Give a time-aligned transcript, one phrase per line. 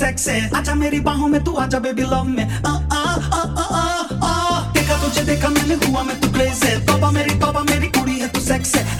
[0.00, 4.30] Sex है आजा मेरी बाहों में तू आजा बेबी लव में आ आ
[4.74, 8.28] देखा तुझे देखा मैंने हुआ मैं तू क्रेज है बाबा मेरी बाबा मेरी कुड़ी है
[8.28, 8.99] तू सेक्स है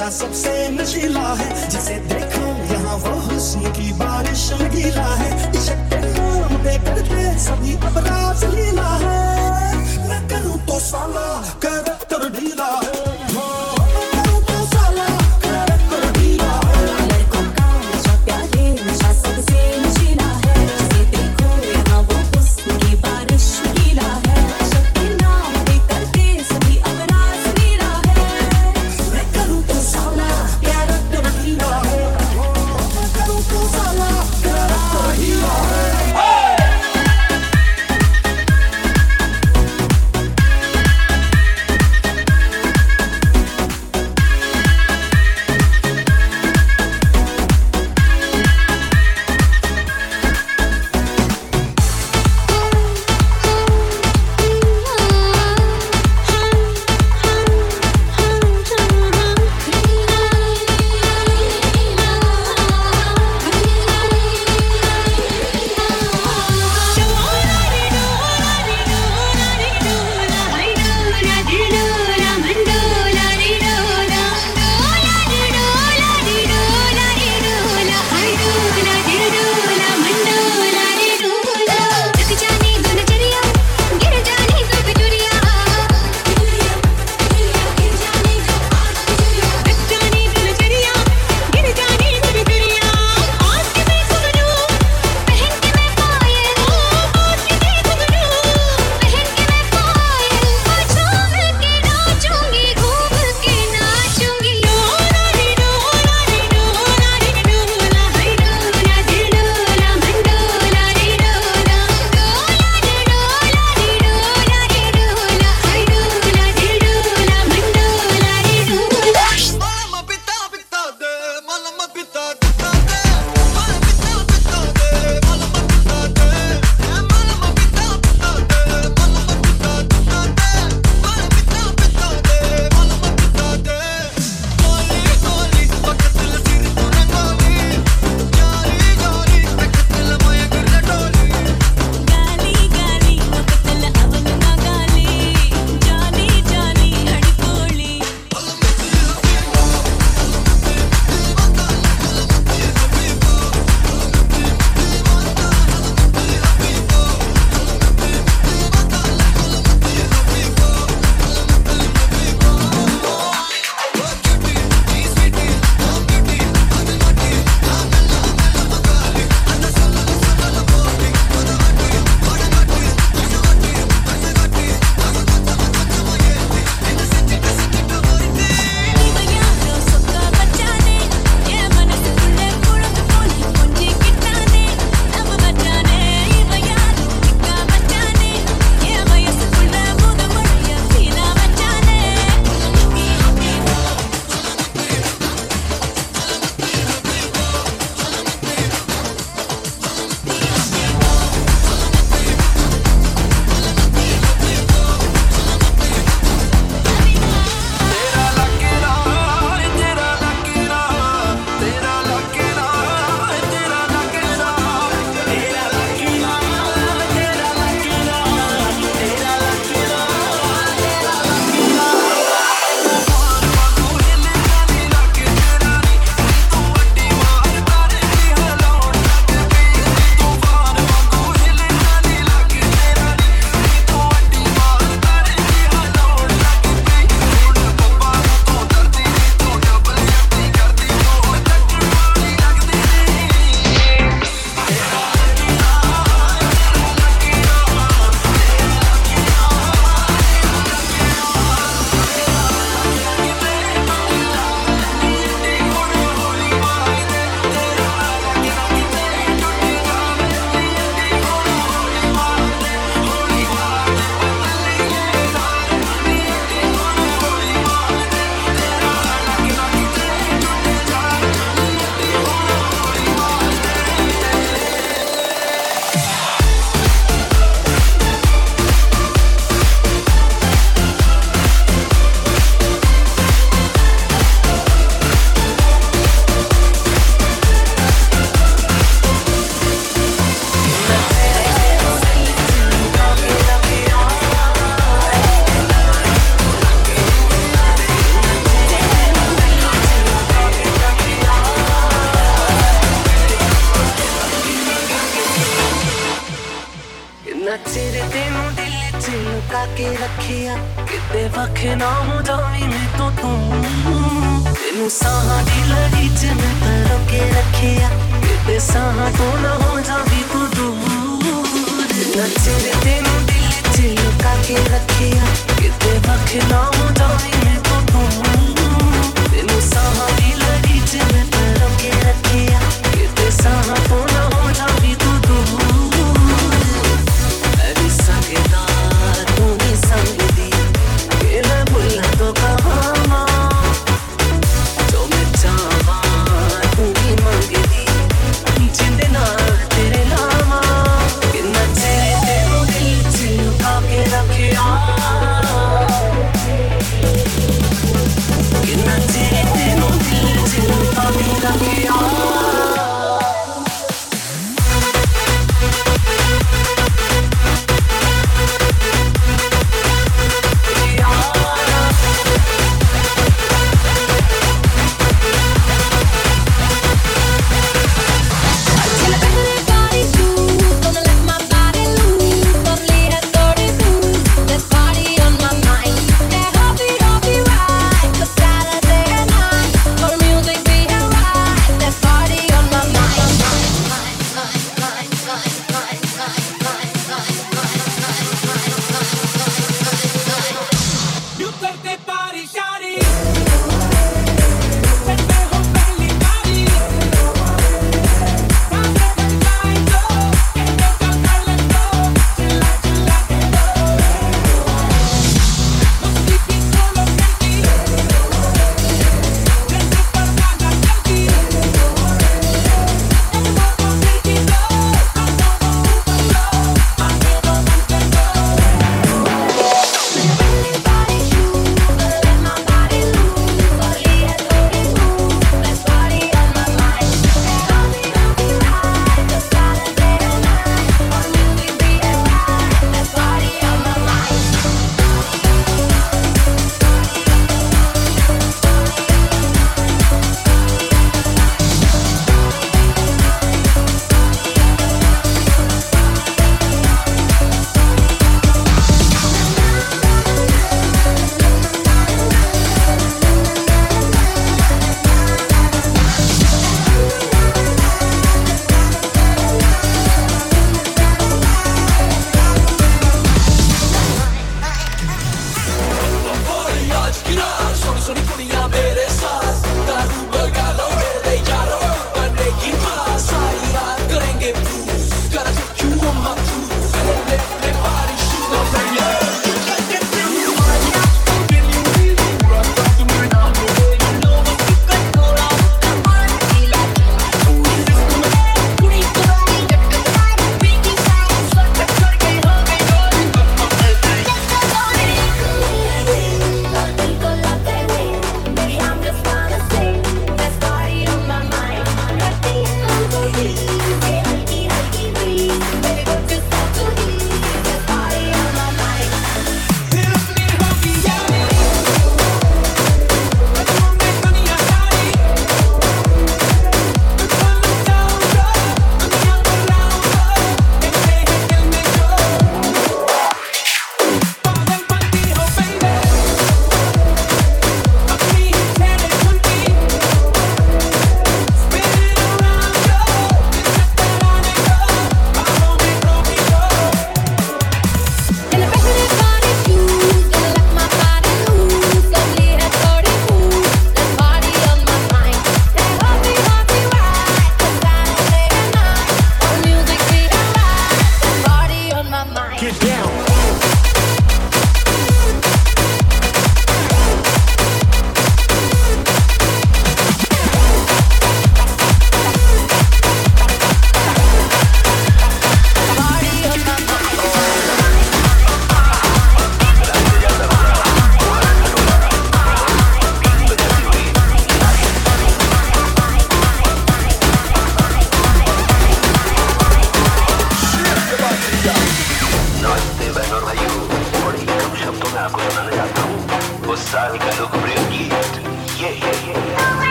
[0.00, 5.80] नशा सबसे नशीला है। जिसे देखो, यहाँ वो हुस्न की बारिश में गीला है। इश्क
[5.92, 8.69] के नाम पे करते सभी अपराध लिए।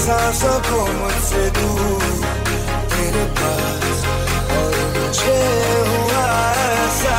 [0.00, 2.02] सांसों को मुझसे दूर
[2.92, 3.98] तेरे पास
[4.56, 5.38] और मुझे
[5.90, 6.24] हुआ
[6.78, 7.18] ऐसा।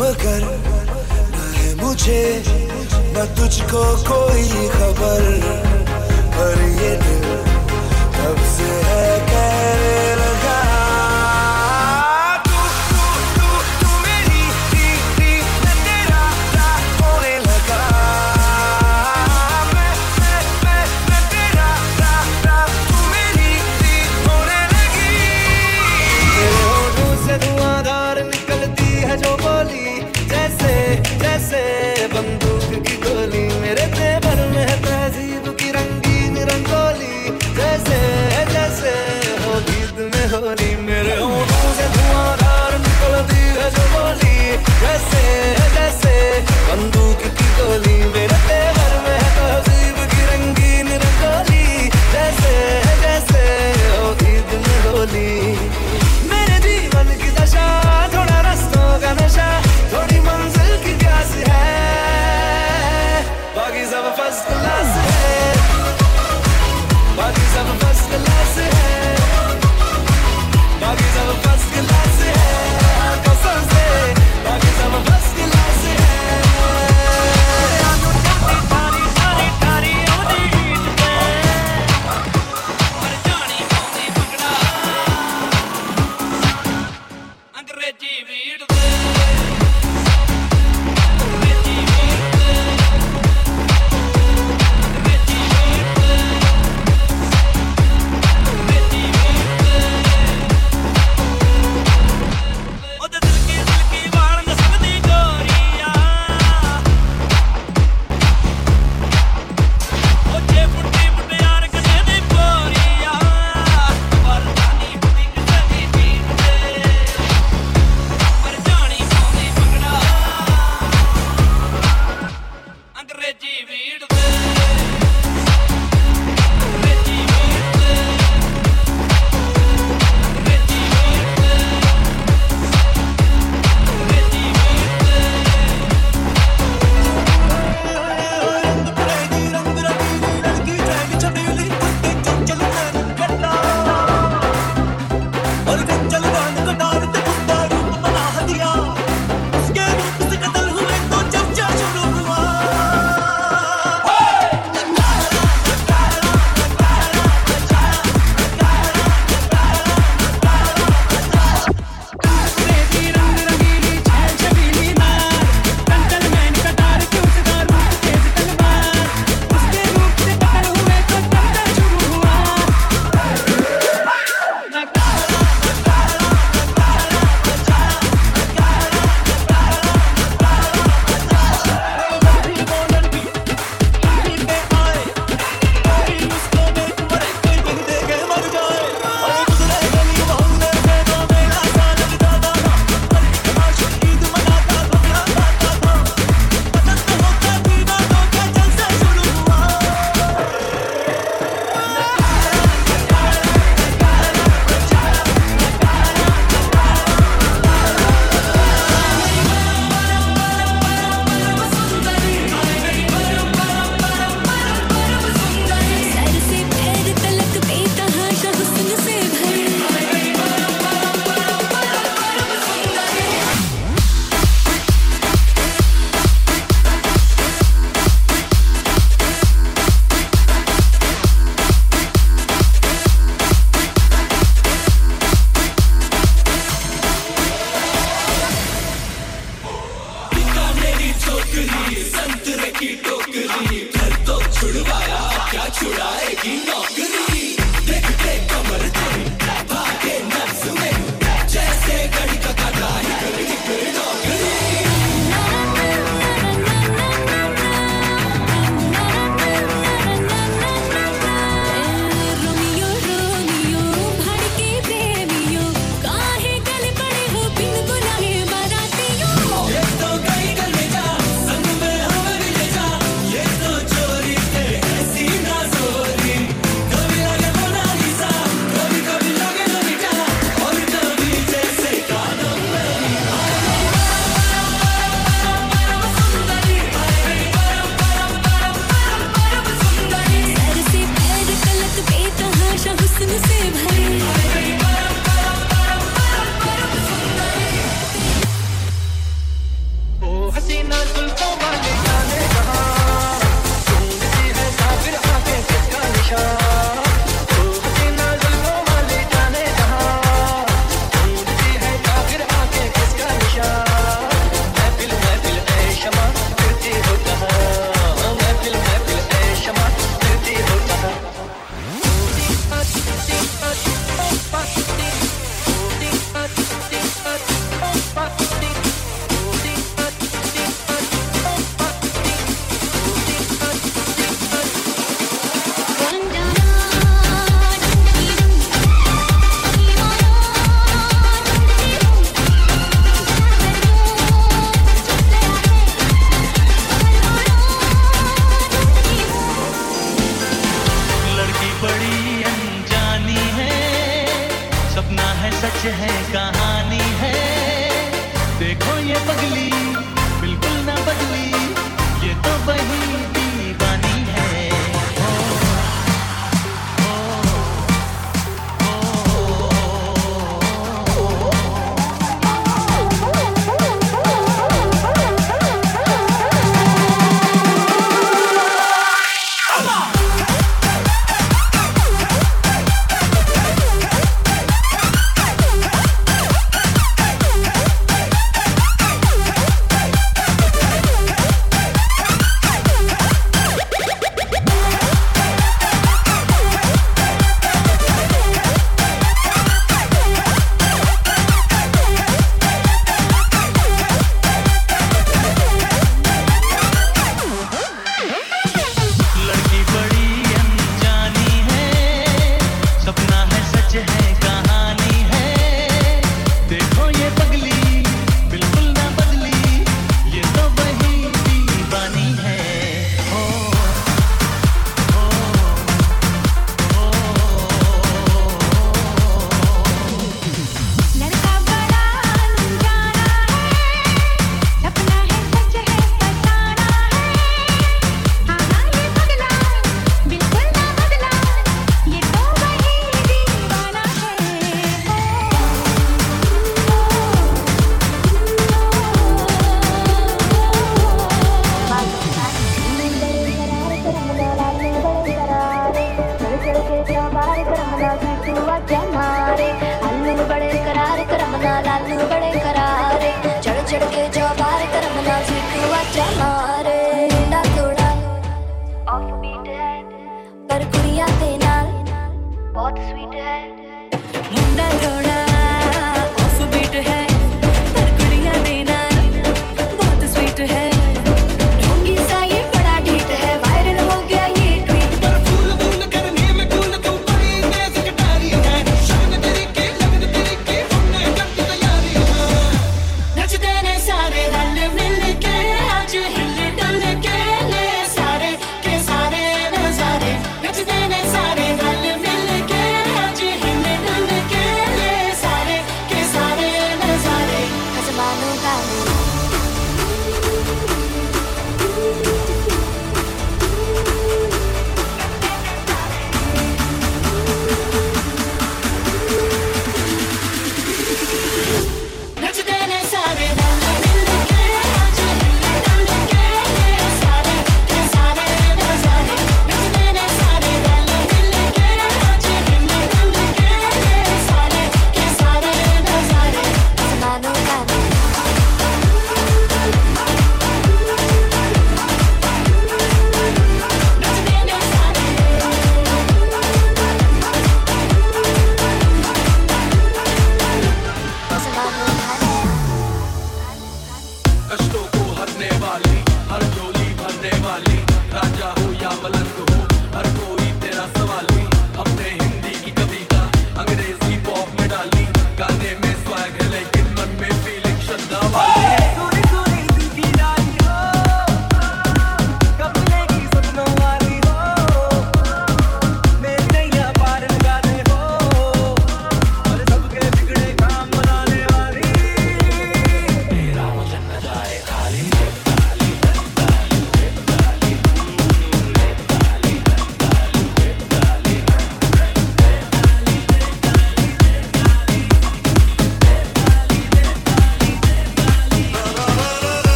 [0.00, 0.44] मगर
[1.34, 2.57] ना
[3.18, 5.24] न तुझको कोई खबर
[6.34, 7.26] पर ये दिल
[8.18, 8.87] तब से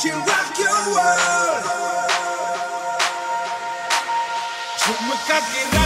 [0.00, 1.64] She rock your world.
[4.78, 5.77] Chumka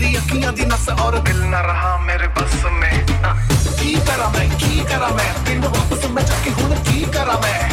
[0.00, 3.36] मेरी अखियाँ दी नस और दिल ना रहा मेरे बस में। हाँ,
[3.80, 5.28] की करा मैं, की करा मैं?
[5.44, 7.69] पिंड वापस मैं चक्की हूँ, की करा मैं?